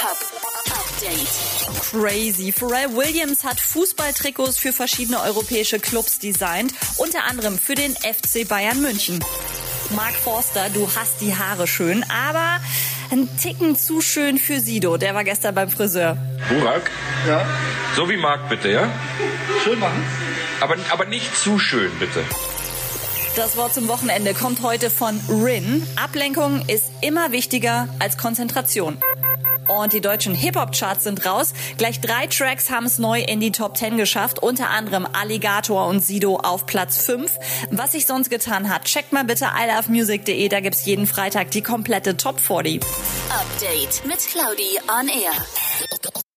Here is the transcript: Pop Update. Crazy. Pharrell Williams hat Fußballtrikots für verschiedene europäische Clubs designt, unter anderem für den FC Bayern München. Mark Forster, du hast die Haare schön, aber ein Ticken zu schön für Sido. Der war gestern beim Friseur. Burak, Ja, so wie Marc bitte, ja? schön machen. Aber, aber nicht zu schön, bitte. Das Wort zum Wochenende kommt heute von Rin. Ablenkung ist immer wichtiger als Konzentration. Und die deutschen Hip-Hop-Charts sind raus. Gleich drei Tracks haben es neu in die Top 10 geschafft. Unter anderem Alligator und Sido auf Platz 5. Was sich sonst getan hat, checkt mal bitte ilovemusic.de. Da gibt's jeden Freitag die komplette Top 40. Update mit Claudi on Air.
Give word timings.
Pop 0.00 0.16
Update. 0.66 1.28
Crazy. 1.90 2.52
Pharrell 2.52 2.94
Williams 2.94 3.42
hat 3.42 3.58
Fußballtrikots 3.60 4.56
für 4.58 4.72
verschiedene 4.72 5.20
europäische 5.22 5.80
Clubs 5.80 6.18
designt, 6.20 6.72
unter 6.98 7.24
anderem 7.24 7.58
für 7.58 7.74
den 7.74 7.94
FC 7.96 8.46
Bayern 8.46 8.80
München. 8.80 9.18
Mark 9.96 10.14
Forster, 10.14 10.70
du 10.70 10.88
hast 10.94 11.20
die 11.20 11.34
Haare 11.34 11.66
schön, 11.66 12.04
aber 12.10 12.60
ein 13.10 13.28
Ticken 13.38 13.76
zu 13.76 14.00
schön 14.00 14.38
für 14.38 14.60
Sido. 14.60 14.98
Der 14.98 15.14
war 15.14 15.24
gestern 15.24 15.54
beim 15.54 15.68
Friseur. 15.70 16.16
Burak, 16.48 16.90
Ja, 17.26 17.44
so 17.96 18.08
wie 18.08 18.16
Marc 18.16 18.48
bitte, 18.48 18.68
ja? 18.70 18.88
schön 19.64 19.78
machen. 19.80 20.04
Aber, 20.60 20.76
aber 20.90 21.06
nicht 21.06 21.36
zu 21.36 21.58
schön, 21.58 21.90
bitte. 21.98 22.22
Das 23.36 23.56
Wort 23.56 23.72
zum 23.72 23.86
Wochenende 23.86 24.34
kommt 24.34 24.62
heute 24.62 24.90
von 24.90 25.20
Rin. 25.28 25.86
Ablenkung 25.96 26.64
ist 26.68 26.86
immer 27.02 27.30
wichtiger 27.30 27.88
als 28.00 28.16
Konzentration. 28.18 28.98
Und 29.68 29.92
die 29.92 30.00
deutschen 30.00 30.34
Hip-Hop-Charts 30.34 31.04
sind 31.04 31.24
raus. 31.26 31.52
Gleich 31.76 32.00
drei 32.00 32.26
Tracks 32.26 32.70
haben 32.70 32.86
es 32.86 32.98
neu 32.98 33.20
in 33.20 33.40
die 33.40 33.52
Top 33.52 33.76
10 33.76 33.96
geschafft. 33.96 34.38
Unter 34.42 34.70
anderem 34.70 35.06
Alligator 35.12 35.86
und 35.86 36.00
Sido 36.00 36.36
auf 36.36 36.66
Platz 36.66 36.98
5. 36.98 37.38
Was 37.70 37.92
sich 37.92 38.06
sonst 38.06 38.30
getan 38.30 38.68
hat, 38.68 38.84
checkt 38.84 39.12
mal 39.12 39.24
bitte 39.24 39.46
ilovemusic.de. 39.56 40.48
Da 40.48 40.60
gibt's 40.60 40.84
jeden 40.86 41.06
Freitag 41.06 41.50
die 41.50 41.62
komplette 41.62 42.16
Top 42.16 42.40
40. 42.40 42.82
Update 43.30 44.04
mit 44.06 44.18
Claudi 44.18 44.78
on 44.88 45.08
Air. 45.08 46.22